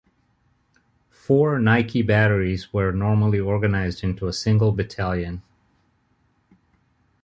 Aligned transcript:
Four 1.11 1.59
Nike 1.59 2.01
batteries 2.01 2.73
were 2.73 2.91
normally 2.91 3.39
organized 3.39 4.03
into 4.03 4.25
a 4.25 4.33
single 4.33 4.71
battalion. 4.71 5.43